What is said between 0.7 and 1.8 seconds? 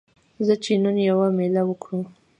نن یوه میله